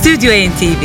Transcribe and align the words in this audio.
Stüdyo 0.00 0.32
NTV 0.32 0.82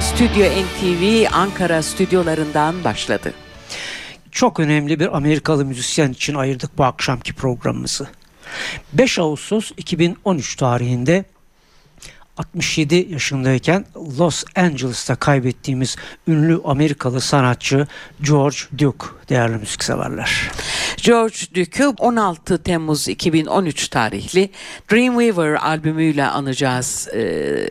Stüdyo 0.00 0.46
NTV 0.46 1.26
Ankara 1.32 1.82
stüdyolarından 1.82 2.84
başladı. 2.84 3.32
Çok 4.32 4.60
önemli 4.60 5.00
bir 5.00 5.16
Amerikalı 5.16 5.64
müzisyen 5.64 6.12
için 6.12 6.34
ayırdık 6.34 6.78
bu 6.78 6.84
akşamki 6.84 7.32
programımızı. 7.32 8.08
5 8.92 9.18
Ağustos 9.18 9.72
2013 9.76 10.56
tarihinde 10.56 11.24
67 12.38 13.06
yaşındayken 13.10 13.84
Los 14.18 14.44
Angeles'ta 14.56 15.16
kaybettiğimiz 15.16 15.96
ünlü 16.28 16.60
Amerikalı 16.64 17.20
sanatçı 17.20 17.86
George 18.22 18.56
Duke 18.78 19.06
değerli 19.28 19.56
müzikseverler. 19.56 20.50
George 21.02 21.36
Duke'u 21.54 21.94
16 21.98 22.62
Temmuz 22.62 23.08
2013 23.08 23.88
tarihli 23.88 24.50
Dreamweaver 24.92 25.54
albümüyle 25.54 26.26
anacağız. 26.26 27.08
Ee, 27.14 27.70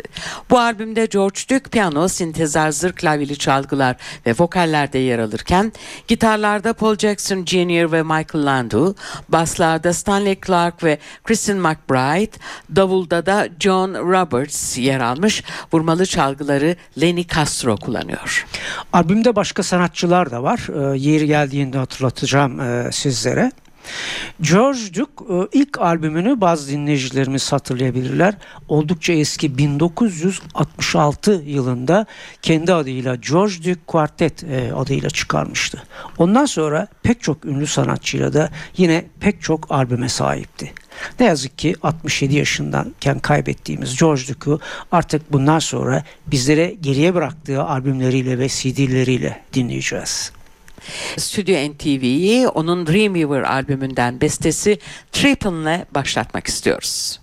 bu 0.50 0.60
albümde 0.60 1.06
George 1.06 1.40
Duke 1.50 1.70
piyano, 1.70 2.08
sintezar, 2.08 2.72
zır 2.72 2.94
klavyeli 2.94 3.38
çalgılar 3.38 3.96
ve 4.26 4.34
vokallerde 4.40 5.00
yer 5.00 5.20
alırken 5.20 5.74
gitarlarda 6.08 6.74
Paul 6.74 6.96
Jackson 6.96 7.46
Jr. 7.46 7.92
ve 7.92 8.04
Michael 8.04 8.46
Landau, 8.46 8.96
baslarda 9.30 9.94
Stanley 9.94 10.40
Clark 10.46 10.84
ve 10.84 10.98
Kristen 11.24 11.58
McBride, 11.58 12.38
davulda 12.76 13.26
da 13.26 13.48
John 13.60 13.94
Roberts 13.94 14.57
yer 14.78 15.00
almış. 15.00 15.44
Vurmalı 15.74 16.06
çalgıları 16.06 16.76
Lenny 17.02 17.28
Castro 17.28 17.78
kullanıyor. 17.78 18.46
Albümde 18.94 19.36
başka 19.36 19.64
sanatçılar 19.64 20.32
da 20.32 20.44
var. 20.44 20.68
Ee, 20.94 20.98
yeri 20.98 21.28
geldiğinde 21.28 21.78
hatırlatacağım 21.78 22.60
e, 22.60 22.92
sizlere. 22.92 23.52
George 24.42 24.94
Duke 24.94 25.34
e, 25.34 25.48
ilk 25.60 25.82
albümünü 25.82 26.42
bazı 26.42 26.72
dinleyicilerimiz 26.72 27.52
hatırlayabilirler. 27.52 28.34
Oldukça 28.68 29.14
eski 29.14 29.58
1966 29.58 31.32
yılında 31.46 32.06
kendi 32.42 32.74
adıyla 32.74 33.16
George 33.16 33.58
Duke 33.58 33.80
Quartet 33.88 34.44
e, 34.44 34.74
adıyla 34.74 35.10
çıkarmıştı. 35.10 35.84
Ondan 36.18 36.46
sonra 36.46 36.88
pek 37.04 37.22
çok 37.22 37.46
ünlü 37.46 37.68
sanatçıyla 37.68 38.34
da 38.34 38.50
yine 38.78 39.06
pek 39.20 39.42
çok 39.42 39.72
albüme 39.72 40.10
sahipti. 40.10 40.74
Ne 41.20 41.26
yazık 41.26 41.58
ki 41.58 41.76
67 41.84 42.36
yaşındayken 42.36 43.20
kaybettiğimiz 43.20 44.00
George 44.00 44.22
Duke'u 44.28 44.60
artık 44.92 45.34
bundan 45.34 45.60
sonra 45.60 46.04
bizlere 46.28 46.76
geriye 46.82 47.16
bıraktığı 47.16 47.64
albümleriyle 47.64 48.40
ve 48.40 48.48
CD'leriyle 48.48 49.42
dinleyeceğiz. 49.54 50.32
Stüdyo 51.18 51.56
NTV'yi 51.56 52.48
onun 52.48 52.88
Dreamweaver 52.88 53.42
albümünden 53.42 54.22
bestesi 54.22 54.80
Trippin'le 55.12 55.86
başlatmak 55.96 56.48
istiyoruz. 56.48 57.20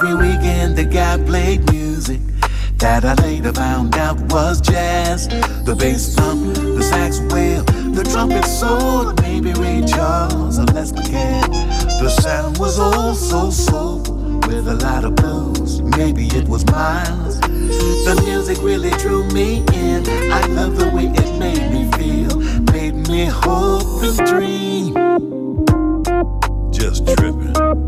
Every 0.00 0.14
weekend 0.14 0.76
the 0.76 0.84
guy 0.84 1.18
played 1.24 1.72
music 1.72 2.20
that 2.76 3.04
I 3.04 3.14
later 3.14 3.52
found 3.52 3.96
out 3.96 4.16
was 4.32 4.60
jazz. 4.60 5.26
The 5.26 5.74
bass 5.76 6.14
thump, 6.14 6.54
the 6.54 6.82
sax 6.84 7.18
wail, 7.34 7.64
the 7.64 8.04
trumpet 8.04 8.44
soul. 8.44 9.12
maybe 9.22 9.52
Ray 9.54 9.82
Charles 9.84 10.60
or 10.60 10.66
Les 10.66 10.92
McCann. 10.92 11.50
The 12.00 12.10
sound 12.10 12.58
was 12.58 12.78
all 12.78 13.12
so 13.12 13.50
soul 13.50 13.98
with 14.46 14.68
a 14.68 14.76
lot 14.76 15.04
of 15.04 15.16
blues, 15.16 15.82
maybe 15.82 16.28
it 16.28 16.48
was 16.48 16.64
Miles. 16.66 17.40
The 17.40 18.22
music 18.24 18.62
really 18.62 18.90
drew 19.02 19.24
me 19.32 19.64
in. 19.74 20.08
I 20.32 20.46
love 20.46 20.76
the 20.76 20.90
way 20.90 21.06
it 21.06 21.38
made 21.40 21.72
me 21.72 21.90
feel, 21.98 22.38
made 22.72 22.94
me 23.08 23.24
hope 23.24 24.04
and 24.04 24.16
dream. 24.28 24.94
Just 26.70 27.04
tripping. 27.04 27.87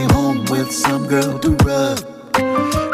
came 0.00 0.10
home 0.10 0.44
with 0.46 0.72
some 0.72 1.06
girl 1.06 1.38
to 1.38 1.50
rub. 1.64 1.98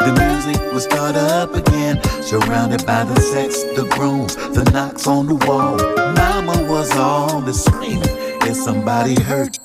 The 0.05 0.13
music 0.19 0.73
would 0.73 0.81
start 0.81 1.15
up 1.15 1.53
again, 1.55 2.01
surrounded 2.21 2.85
by 2.85 3.03
the 3.05 3.19
sex, 3.21 3.63
the 3.77 3.87
groans, 3.91 4.35
the 4.35 4.63
knocks 4.73 5.07
on 5.07 5.27
the 5.27 5.35
wall. 5.45 5.77
Mama 6.15 6.69
was 6.69 6.91
all 6.97 7.39
the 7.41 7.53
screaming, 7.53 8.03
is 8.49 8.61
somebody 8.61 9.15
hurt? 9.21 9.57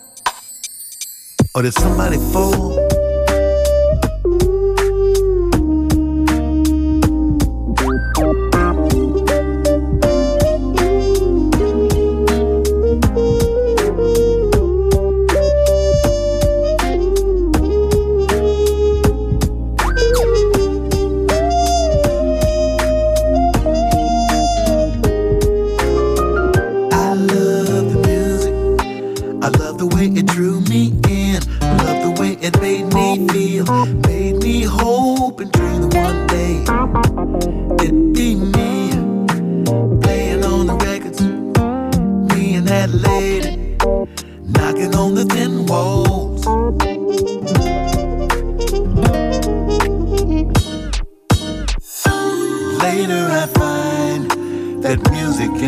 Or 1.55 1.63
did 1.63 1.75
somebody 1.75 2.19
fall? 2.33 2.82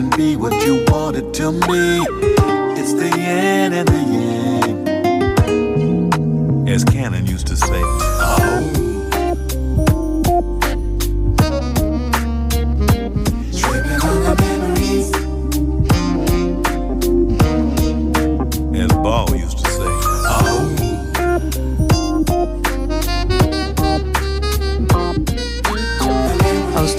Be 0.03 0.35
what 0.35 0.53
you 0.67 0.85
wanted 0.89 1.33
to 1.35 1.53
be. 1.53 2.05
It's 2.81 2.95
the 2.95 3.07
yin 3.17 3.73
and 3.73 3.89
the 3.89 4.03
yang. 4.17 4.89
As 6.69 6.83
Cannon 6.83 7.24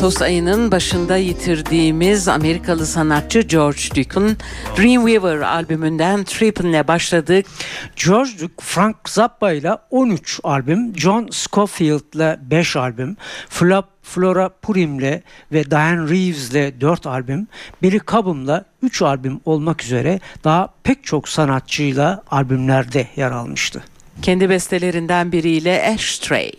Ağustos 0.06 0.22
ayının 0.22 0.72
başında 0.72 1.18
yitirdiğimiz 1.18 2.28
Amerikalı 2.28 2.86
sanatçı 2.86 3.40
George 3.42 3.82
Duke'un 3.96 4.38
Dreamweaver 4.78 5.38
albümünden 5.38 6.24
Trippin'le 6.24 6.88
başladık. 6.88 7.46
George 8.06 8.32
Duke, 8.40 8.54
Frank 8.60 9.10
Zappa 9.10 9.52
ile 9.52 9.72
13 9.92 10.40
albüm, 10.44 10.98
John 10.98 11.28
Scofield 11.32 12.14
ile 12.16 12.40
5 12.42 12.76
albüm, 12.76 13.18
Flop 13.50 13.86
Flora 14.04 14.50
Purim'le 14.50 15.22
ve 15.52 15.72
Diane 15.72 16.10
Reeves'le 16.10 16.82
4 16.82 17.08
albüm, 17.08 17.48
Billy 17.84 18.00
Cobham'la 18.08 18.66
3 18.82 19.02
albüm 19.02 19.40
olmak 19.46 19.84
üzere 19.84 20.20
daha 20.44 20.70
pek 20.84 21.04
çok 21.04 21.30
sanatçıyla 21.30 22.24
albümlerde 22.32 23.08
yer 23.16 23.32
almıştı. 23.32 23.84
Kendi 24.22 24.50
bestelerinden 24.50 25.32
biriyle 25.32 25.94
Ashtray. 25.96 26.52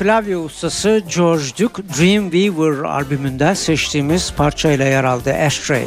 Klavye 0.00 0.36
ustası 0.36 1.02
George 1.16 1.44
Duke, 1.58 1.82
Dreamweaver 1.82 2.84
albümünde 2.84 3.54
seçtiğimiz 3.54 4.32
parçayla 4.32 4.84
yer 4.84 5.04
aldı 5.04 5.34
Ashtray. 5.34 5.84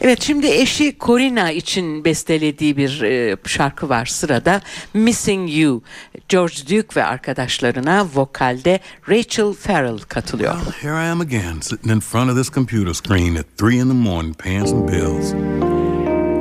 Evet 0.00 0.22
şimdi 0.22 0.46
eşi 0.46 0.96
Corina 1.00 1.50
için 1.50 2.04
bestelediği 2.04 2.76
bir 2.76 3.02
e, 3.02 3.36
şarkı 3.46 3.88
var 3.88 4.06
sırada. 4.06 4.60
Missing 4.94 5.56
You. 5.56 5.82
George 6.28 6.54
Duke 6.62 7.00
ve 7.00 7.04
arkadaşlarına 7.04 8.06
vokalde 8.14 8.80
Rachel 9.08 9.52
Farrell 9.52 9.98
katılıyor. 9.98 10.54
Well, 10.54 10.90
here 10.90 11.06
I 11.06 11.10
am 11.10 11.20
again, 11.20 11.60
sitting 11.60 11.92
in 11.92 12.00
front 12.00 12.30
of 12.30 12.36
this 12.36 12.50
computer 12.50 12.94
screen 12.94 13.36
at 13.36 13.46
three 13.58 13.76
in 13.76 13.88
the 13.88 13.94
morning, 13.94 14.36
paying 14.36 14.66
some 14.66 14.92
bills. 14.92 15.32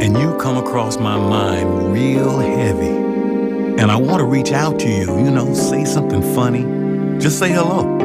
And 0.02 0.22
you 0.22 0.38
come 0.40 0.60
across 0.60 0.98
my 0.98 1.18
mind 1.18 1.96
real 1.96 2.40
heavy. 2.40 3.07
And 3.80 3.92
I 3.92 3.96
want 3.96 4.22
to 4.22 4.26
reach 4.26 4.52
out 4.52 4.80
to 4.80 4.90
you, 4.90 5.18
you 5.24 5.30
know, 5.30 5.54
say 5.54 5.86
something 5.86 6.24
funny. 6.34 6.64
Just 7.20 7.38
say 7.38 7.52
hello. 7.52 7.96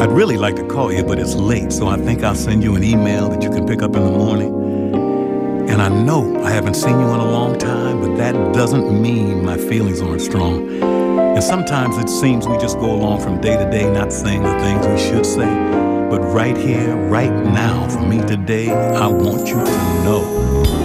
I'd 0.00 0.10
really 0.10 0.36
like 0.36 0.56
to 0.56 0.66
call 0.66 0.92
you, 0.92 1.04
but 1.04 1.20
it's 1.20 1.36
late, 1.36 1.72
so 1.72 1.86
I 1.86 1.96
think 1.96 2.24
I'll 2.24 2.34
send 2.34 2.64
you 2.64 2.74
an 2.74 2.82
email 2.82 3.28
that 3.28 3.40
you 3.40 3.50
can 3.50 3.68
pick 3.68 3.82
up 3.82 3.94
in 3.94 4.04
the 4.04 4.10
morning. 4.10 5.68
And 5.70 5.80
I 5.80 5.88
know 5.88 6.42
I 6.42 6.50
haven't 6.50 6.74
seen 6.74 6.98
you 6.98 7.06
in 7.06 7.20
a 7.20 7.30
long 7.30 7.56
time, 7.56 8.00
but 8.00 8.16
that 8.16 8.34
doesn't 8.52 9.00
mean 9.00 9.44
my 9.44 9.56
feelings 9.56 10.02
aren't 10.02 10.20
strong. 10.20 10.68
And 10.82 11.42
sometimes 11.42 11.96
it 11.96 12.08
seems 12.08 12.48
we 12.48 12.58
just 12.58 12.80
go 12.80 12.92
along 12.92 13.20
from 13.20 13.40
day 13.40 13.56
to 13.56 13.70
day 13.70 13.88
not 13.88 14.12
saying 14.12 14.42
the 14.42 14.58
things 14.58 14.86
we 14.88 14.98
should 14.98 15.24
say. 15.24 15.46
But 16.10 16.20
right 16.20 16.56
here, 16.56 16.96
right 16.96 17.32
now, 17.32 17.88
for 17.88 18.00
me 18.00 18.20
today, 18.22 18.70
I 18.70 19.06
want 19.06 19.46
you 19.46 19.54
to 19.54 20.04
know 20.04 20.83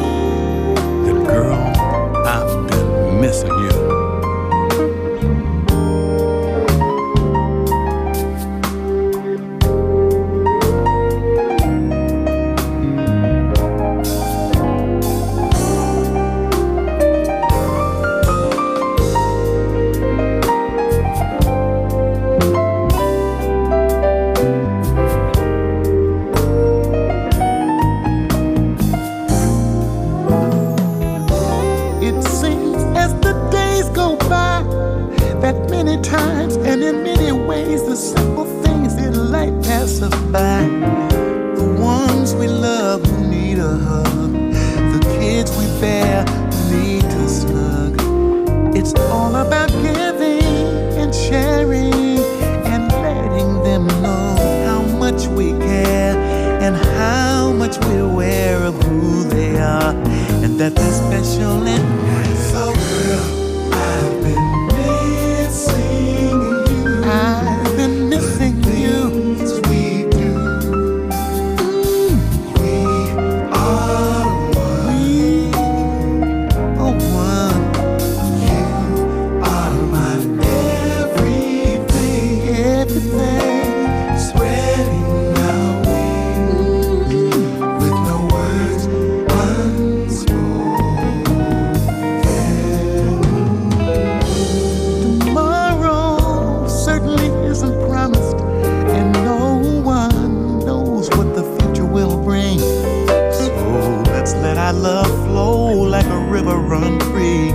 our 105.00 105.06
flow 105.26 105.84
like 105.96 106.06
a 106.08 106.20
river 106.36 106.58
run 106.58 107.00
free 107.12 107.52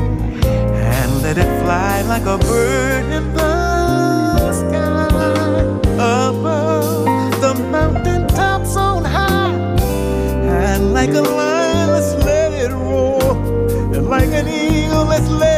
and 0.92 1.22
let 1.22 1.36
it 1.36 1.50
fly 1.62 2.00
like 2.02 2.22
a 2.22 2.38
bird 2.38 3.04
in 3.18 3.34
the 3.34 4.52
sky 4.52 5.58
above 5.94 7.40
the 7.44 7.52
mountain 7.70 8.26
tops 8.28 8.76
on 8.76 9.04
high. 9.04 9.52
And 10.62 10.94
like 10.94 11.10
a 11.10 11.20
lion 11.20 11.90
let's 11.90 12.14
let 12.24 12.50
it 12.52 12.72
roar. 12.72 13.36
And 13.94 14.08
like 14.08 14.30
an 14.40 14.48
eagle 14.48 15.04
let's 15.04 15.28
let 15.28 15.53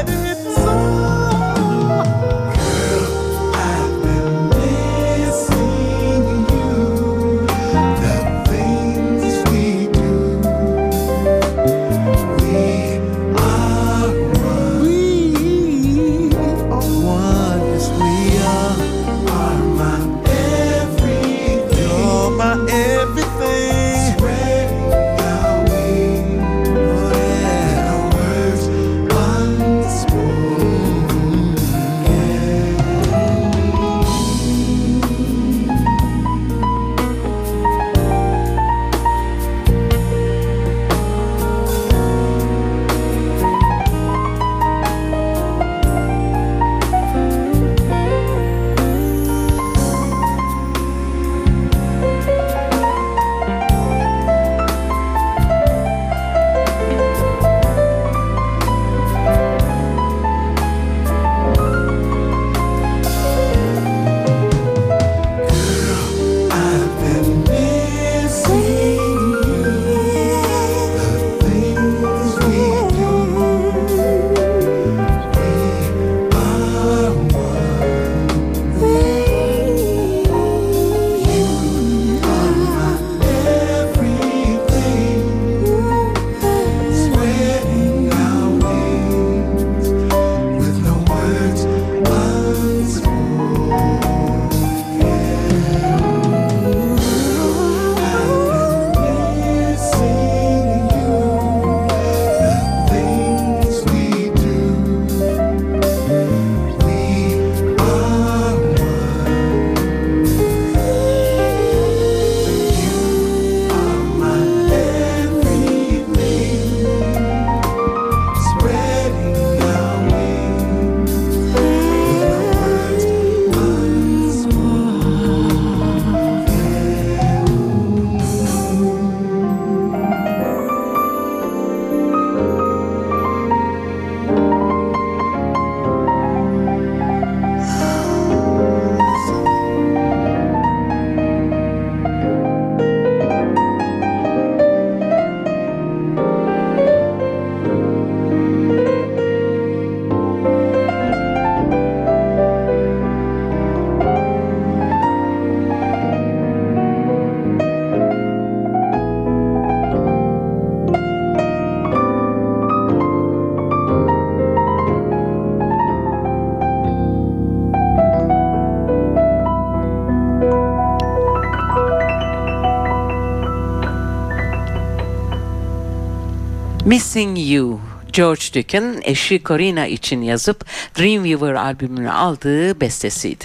Missing 176.87 177.39
You 177.39 177.81
George 178.13 178.43
Duke'un 178.55 179.01
eşi 179.03 179.43
Corina 179.45 179.87
için 179.87 180.23
yazıp 180.23 180.65
Dreamweaver 180.99 181.55
albümünü 181.55 182.11
aldığı 182.11 182.81
bestesiydi. 182.81 183.45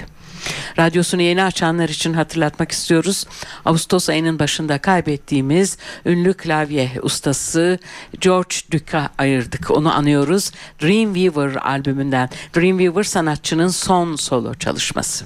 Radyosunu 0.80 1.22
yeni 1.22 1.44
açanlar 1.44 1.90
için 1.90 2.14
hatırlatmak 2.14 2.72
istiyoruz. 2.72 3.26
Ağustos 3.66 4.10
ayının 4.10 4.40
başında 4.40 4.78
kaybettiğimiz 4.78 5.78
ünlü 6.06 6.34
klavye 6.34 6.92
ustası 7.02 7.80
George 8.20 8.56
Duke'a 8.72 9.10
ayırdık. 9.18 9.72
Onu 9.72 9.94
anıyoruz. 9.94 10.52
Dreamweaver 10.82 11.56
albümünden. 11.56 12.30
Dreamweaver 12.56 13.04
sanatçının 13.04 13.68
son 13.68 14.16
solo 14.16 14.54
çalışması. 14.54 15.26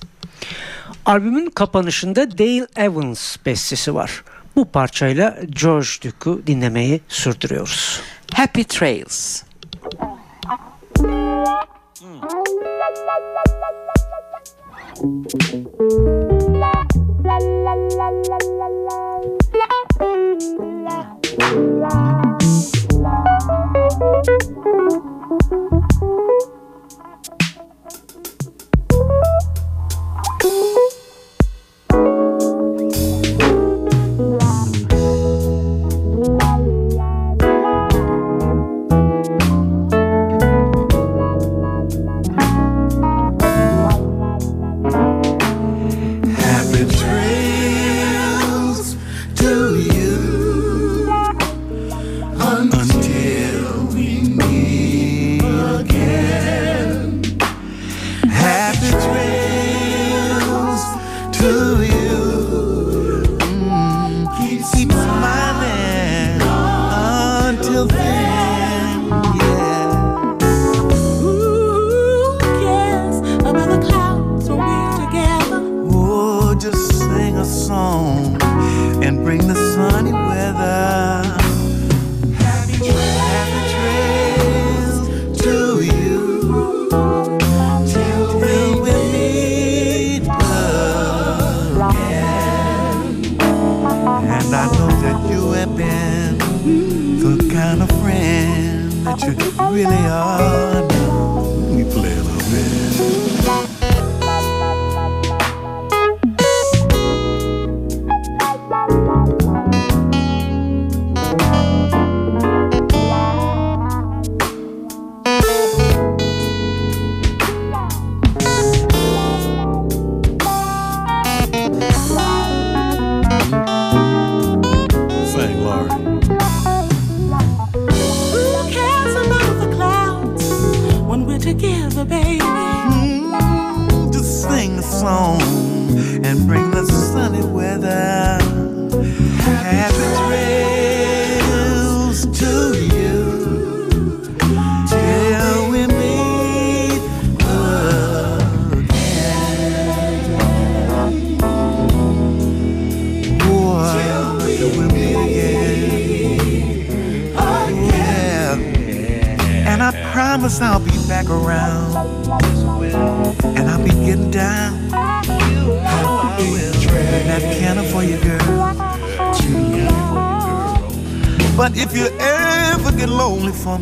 Albümün 1.06 1.50
kapanışında 1.50 2.38
Dale 2.38 2.68
Evans 2.76 3.38
bestesi 3.46 3.96
var. 3.96 4.24
Bu 4.56 4.66
parçayla 4.66 5.38
George 5.50 5.88
Duke'u 6.04 6.48
dinlemeyi 6.48 7.02
sürdürüyoruz. 7.08 8.02
Happy 8.34 8.62
Trails. 8.62 9.44
Happy 10.48 10.76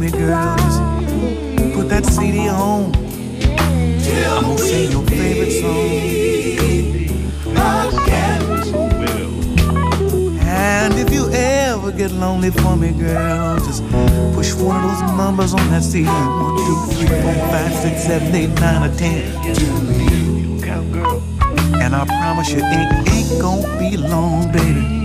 me, 0.04 1.74
put 1.74 1.88
that 1.90 2.06
CD 2.06 2.50
on. 2.50 2.94
I'm 2.96 4.44
gonna 4.44 4.58
sing 4.58 4.92
your 4.92 5.04
favorite 5.04 5.52
song. 5.62 6.24
And 10.46 10.94
if 11.00 11.14
you 11.14 11.30
ever 11.32 11.92
get 11.92 12.12
lonely 12.12 12.52
for 12.52 12.76
me, 12.76 12.92
girl, 12.92 13.58
just 13.60 13.84
push 14.34 14.54
one 14.54 14.84
of 14.84 14.92
those 14.92 15.18
numbers 15.18 15.54
on 15.54 15.70
that 15.70 15.84
CD. 15.84 16.08
One, 16.08 16.58
two, 16.58 16.76
three, 16.96 17.08
four, 17.22 17.34
five, 17.52 17.74
six, 17.76 18.04
seven, 18.04 18.36
eight, 18.36 18.50
nine, 18.60 18.90
or 18.90 18.96
ten. 18.96 19.32
And 21.82 21.96
I 21.96 22.06
promise 22.06 22.52
you, 22.52 22.60
it 22.60 23.10
ain't 23.10 23.42
gonna 23.42 23.80
be 23.80 23.98
long, 23.98 24.52
baby. 24.52 25.04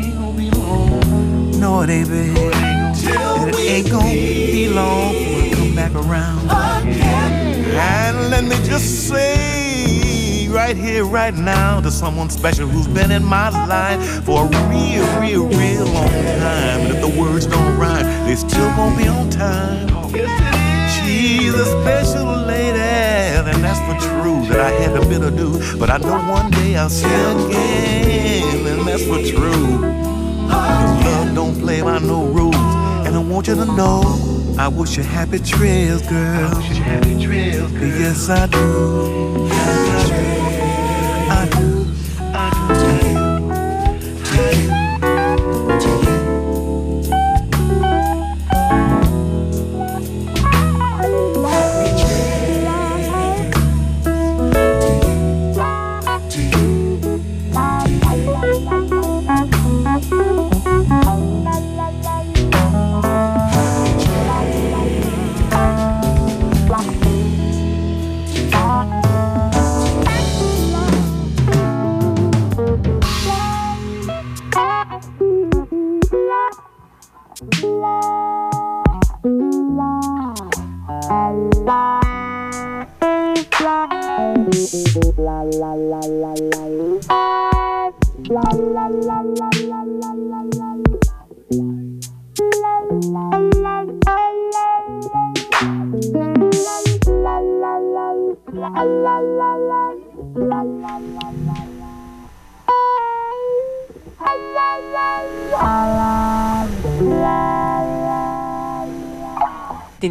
No, 1.59 1.83
it 1.83 1.91
ain't, 1.91 2.09
baby. 2.09 2.78
And 3.15 3.55
it 3.55 3.59
ain't 3.59 3.91
gonna 3.91 4.11
be 4.11 4.69
long 4.69 5.13
before 5.13 5.43
I 5.43 5.51
come 5.55 5.75
back 5.75 5.95
around. 5.95 6.51
And 6.51 8.31
let 8.31 8.45
me 8.45 8.57
just 8.67 9.09
say 9.09 10.49
right 10.49 10.77
here, 10.77 11.05
right 11.05 11.35
now, 11.35 11.81
to 11.81 11.91
someone 11.91 12.31
special 12.31 12.67
who's 12.69 12.89
been 12.89 13.11
in 13.11 13.25
my 13.25 13.51
life 13.67 14.25
for 14.25 14.45
a 14.45 14.49
real, 14.69 15.07
real, 15.21 15.47
real 15.47 15.87
long 15.87 16.09
time. 16.09 16.81
And 16.81 16.95
if 16.95 17.01
the 17.01 17.21
words 17.21 17.47
don't 17.47 17.79
rhyme, 17.79 18.05
they 18.27 18.35
still 18.35 18.69
gonna 18.77 18.97
be 18.97 19.09
on 19.09 19.31
time. 19.31 19.89
She's 20.89 21.55
a 21.55 21.65
special 21.83 22.27
lady, 22.47 22.79
and 22.79 23.65
that's 23.65 23.81
for 23.87 23.97
true 24.09 24.45
that 24.49 24.61
I 24.61 24.71
had 24.71 24.97
a 24.97 25.07
bit 25.07 25.23
of 25.23 25.37
do. 25.37 25.79
But 25.79 25.91
I 25.91 25.99
know 25.99 26.19
one 26.33 26.51
day 26.51 26.77
I'll 26.77 26.91
see 26.91 27.09
her 27.09 27.47
again, 27.47 28.67
and 28.67 28.87
that's 28.87 29.05
for 29.05 29.23
true. 29.23 29.79
Love 30.49 31.35
don't 31.35 31.59
play 31.61 31.81
by 31.83 31.99
no 31.99 32.27
rules, 32.27 32.68
want 33.29 33.47
you 33.47 33.55
to 33.55 33.65
know 33.65 34.03
I 34.59 34.69
wish 34.69 34.97
you 34.97 35.03
happy 35.03 35.39
trails, 35.39 36.03
girl. 36.09 36.51
I 36.51 36.57
wish 36.57 36.69
you 36.71 36.83
happy 36.83 37.25
trails, 37.25 37.71
girl. 37.73 37.87
Yes, 37.87 38.29
I 38.29 38.47
do. 38.47 39.18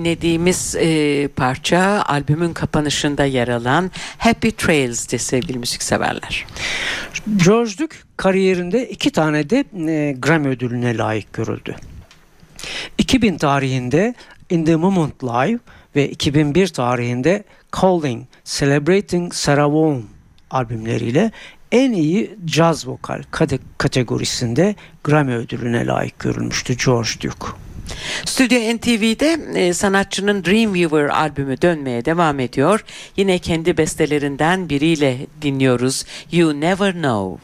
Dinlediğimiz 0.08 0.76
e, 0.76 1.28
parça 1.28 2.04
albümün 2.08 2.54
kapanışında 2.54 3.26
yer 3.26 3.48
alan 3.48 3.92
Happy 4.18 4.50
Trails'ti 4.50 5.20
sevgili 5.20 5.60
müzikseverler. 5.60 6.46
George 7.46 7.72
Duke 7.78 7.98
kariyerinde 8.18 8.90
iki 8.90 9.12
tane 9.12 9.50
de 9.50 9.66
e, 9.88 10.12
Grammy 10.20 10.48
ödülüne 10.48 10.98
layık 10.98 11.34
görüldü. 11.34 11.76
2000 12.98 13.38
tarihinde 13.38 14.14
In 14.50 14.66
the 14.66 14.76
Moment 14.76 15.24
Live 15.24 15.60
ve 15.96 16.10
2001 16.10 16.68
tarihinde 16.68 17.44
Calling, 17.82 18.26
Celebrating 18.46 19.34
Sarah 19.34 19.68
Vaughan 19.68 20.04
albümleriyle 20.52 21.32
en 21.72 21.92
iyi 21.92 22.36
caz 22.46 22.88
vokal 22.88 23.24
kate- 23.32 23.60
kategorisinde 23.78 24.76
Grammy 25.04 25.36
ödülüne 25.36 25.86
layık 25.86 26.20
görülmüştü 26.20 26.78
George 26.86 27.10
Duke. 27.22 27.67
Stüdyo 28.26 28.60
NTV'de 28.60 29.40
e, 29.56 29.74
sanatçının 29.74 30.46
Dreamweaver 30.46 31.10
albümü 31.10 31.62
dönmeye 31.62 32.06
devam 32.06 32.40
ediyor. 32.40 32.86
Yine 33.18 33.40
kendi 33.40 33.78
bestelerinden 33.78 34.70
biriyle 34.70 35.18
dinliyoruz. 35.42 36.06
You 36.32 36.62
Never 36.62 36.94
Know. 36.94 37.38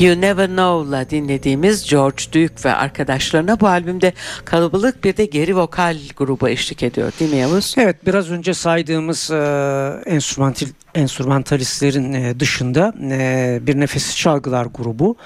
You 0.00 0.20
Never 0.20 0.46
Know'la 0.46 1.10
dinlediğimiz 1.10 1.90
George 1.90 2.24
Duke 2.26 2.64
ve 2.64 2.74
arkadaşlarına 2.74 3.60
bu 3.60 3.68
albümde 3.68 4.12
kalabalık 4.44 5.04
bir 5.04 5.16
de 5.16 5.24
geri 5.24 5.56
vokal 5.56 5.96
grubu 6.16 6.48
eşlik 6.48 6.82
ediyor 6.82 7.12
değil 7.20 7.30
mi 7.30 7.36
Yavuz? 7.36 7.74
Evet 7.78 8.06
biraz 8.06 8.30
önce 8.30 8.54
saydığımız 8.54 9.30
e, 9.30 9.36
enstrümantal 10.06 10.68
enstrümantalistlerin 10.94 12.12
e, 12.12 12.40
dışında 12.40 12.94
e, 13.10 13.58
bir 13.62 13.80
nefesi 13.80 14.16
çalgılar 14.16 14.66
grubu. 14.66 15.16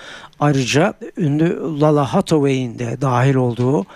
Ayrıca 0.40 0.94
ünlü 1.16 1.80
Lala 1.80 2.14
Hathaway'in 2.14 2.78
de 2.78 3.00
dahil 3.00 3.34
olduğu 3.34 3.86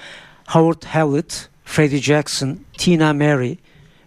Howard 0.46 0.82
Hewlett, 0.87 1.48
Freddie 1.64 2.02
Jackson, 2.02 2.58
Tina 2.78 3.12
Mary 3.12 3.54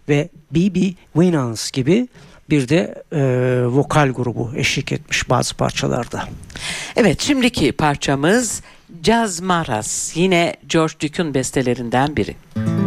ve 0.08 0.28
B.B. 0.50 0.80
Winans 1.12 1.70
gibi 1.70 2.08
bir 2.50 2.68
de 2.68 3.02
e, 3.12 3.20
vokal 3.66 4.08
grubu 4.08 4.52
eşlik 4.56 4.92
etmiş 4.92 5.30
bazı 5.30 5.56
parçalarda. 5.56 6.24
Evet 6.96 7.20
şimdiki 7.20 7.72
parçamız 7.72 8.62
Jazz 9.02 9.40
Maras 9.40 10.16
yine 10.16 10.56
George 10.68 10.94
Duke'un 11.02 11.34
bestelerinden 11.34 12.16
biri. 12.16 12.36
Got 12.54 12.77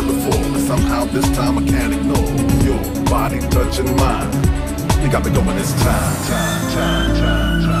heard 0.00 0.14
before, 0.14 0.52
but 0.52 0.60
somehow 0.60 1.04
this 1.06 1.28
time 1.36 1.58
I 1.58 1.62
can't 1.62 1.92
ignore 1.92 2.16
your 2.64 3.04
body 3.04 3.40
touching 3.50 3.94
mine. 3.96 4.30
You 5.02 5.10
got 5.10 5.24
me 5.24 5.30
going 5.32 5.56
this 5.56 5.72
time, 5.82 6.26
time, 6.26 6.72
time, 6.72 7.16
time, 7.16 7.16
time, 7.16 7.62
time, 7.62 7.79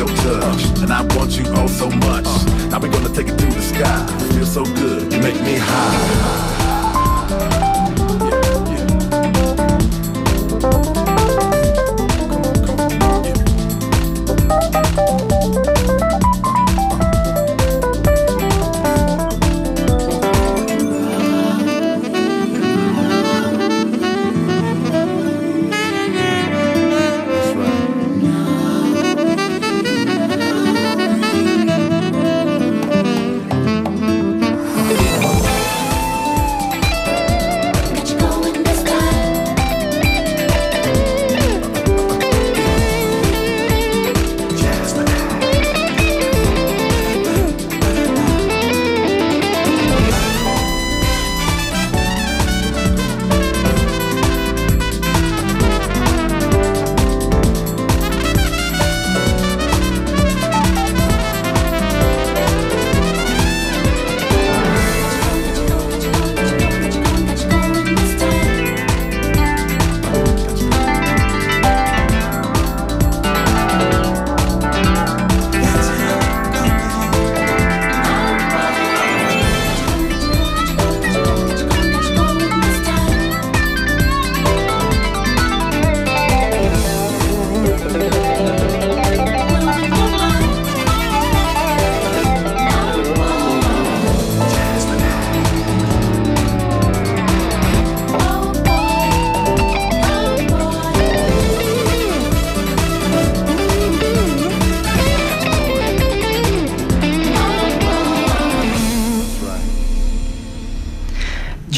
your 0.00 0.08
touch, 0.16 0.64
and 0.80 0.90
I 0.90 1.02
want 1.14 1.38
you 1.38 1.44
all 1.52 1.68
so 1.68 1.90
much. 1.90 2.24
Now 2.70 2.80
we're 2.80 2.90
gonna 2.90 3.14
take 3.14 3.28
it 3.28 3.38
to 3.38 3.46
the 3.46 3.60
sky. 3.60 4.06
Feel 4.32 4.46
so 4.46 4.64
good, 4.64 5.12
you 5.12 5.20
make 5.20 5.38
me 5.42 5.56
high. 5.58 6.60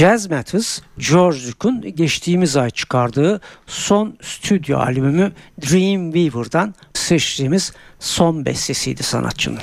Jazz 0.02 0.30
Matters, 0.30 0.80
George 0.98 1.38
Duke'un 1.48 1.94
geçtiğimiz 1.94 2.56
ay 2.56 2.70
çıkardığı 2.70 3.40
son 3.66 4.18
stüdyo 4.22 4.78
albümü 4.78 5.32
Dreamweaver'dan 5.62 6.74
seçtiğimiz 6.94 7.72
son 8.00 8.46
bestesiydi 8.46 9.02
sanatçının. 9.02 9.60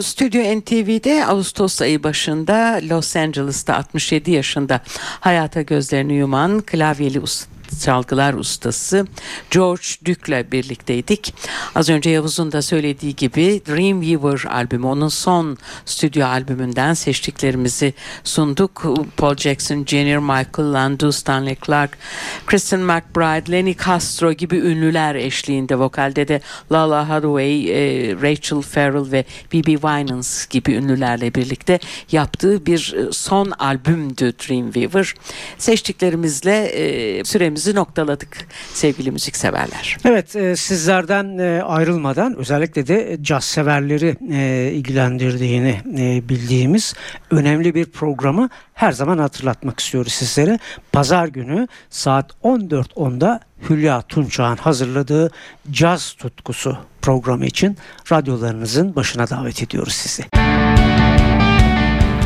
Stüdyo 0.00 0.60
NTV'de 0.60 1.26
Ağustos 1.26 1.82
ayı 1.82 2.02
başında 2.02 2.80
Los 2.82 3.16
Angeles'ta 3.16 3.76
67 3.76 4.30
yaşında 4.30 4.80
hayata 5.20 5.62
gözlerini 5.62 6.14
yuman 6.14 6.60
klavyeli 6.60 7.20
usta 7.20 7.53
çalgılar 7.84 8.34
ustası 8.34 9.06
George 9.50 9.86
Duke'la 10.06 10.52
birlikteydik. 10.52 11.34
Az 11.74 11.88
önce 11.88 12.10
Yavuz'un 12.10 12.52
da 12.52 12.62
söylediği 12.62 13.16
gibi 13.16 13.62
Dreamweaver 13.68 14.44
albümü 14.50 14.86
onun 14.86 15.08
son 15.08 15.58
stüdyo 15.84 16.26
albümünden 16.26 16.94
seçtiklerimizi 16.94 17.94
sunduk. 18.24 18.86
Paul 19.16 19.36
Jackson, 19.36 19.84
Junior 19.86 20.18
Michael 20.18 20.72
Landau, 20.72 21.12
Stanley 21.12 21.56
Clark, 21.66 21.98
Kristen 22.46 22.80
McBride, 22.80 23.52
Lenny 23.52 23.76
Castro 23.84 24.32
gibi 24.32 24.56
ünlüler 24.56 25.14
eşliğinde 25.14 25.78
vokalde 25.78 26.28
de 26.28 26.40
Lala 26.72 27.08
Hathaway, 27.08 27.70
e, 27.70 28.12
Rachel 28.22 28.60
Farrell 28.62 29.12
ve 29.12 29.24
B.B. 29.52 29.72
Winans 29.72 30.46
gibi 30.46 30.72
ünlülerle 30.72 31.34
birlikte 31.34 31.78
yaptığı 32.12 32.66
bir 32.66 32.94
e, 32.96 33.12
son 33.12 33.50
albümdü 33.50 34.32
Dreamweaver. 34.32 35.14
Seçtiklerimizle 35.58 36.66
e, 36.66 37.24
süremizi 37.54 37.74
noktaladık 37.74 38.46
sevgili 38.72 39.10
müzikseverler. 39.10 39.96
Evet 40.04 40.36
e, 40.36 40.56
sizlerden 40.56 41.38
e, 41.38 41.62
ayrılmadan 41.62 42.36
özellikle 42.36 42.86
de 42.86 43.18
caz 43.22 43.44
severleri 43.44 44.16
e, 44.32 44.72
ilgilendirdiğini 44.72 45.80
e, 45.98 46.28
bildiğimiz 46.28 46.94
önemli 47.30 47.74
bir 47.74 47.84
programı 47.84 48.48
her 48.74 48.92
zaman 48.92 49.18
hatırlatmak 49.18 49.80
istiyoruz 49.80 50.12
sizlere. 50.12 50.58
Pazar 50.92 51.28
günü 51.28 51.68
saat 51.90 52.30
14.10'da 52.44 53.40
Hülya 53.70 54.02
Tunçağ'ın 54.02 54.56
hazırladığı 54.56 55.30
Caz 55.70 56.12
Tutkusu 56.12 56.76
programı 57.02 57.46
için 57.46 57.76
radyolarınızın 58.12 58.96
başına 58.96 59.30
davet 59.30 59.62
ediyoruz 59.62 59.94
sizi. 59.94 60.22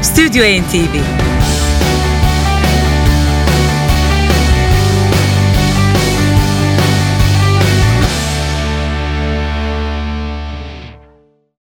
Stüdyo 0.02 0.44
NTV 0.44 0.94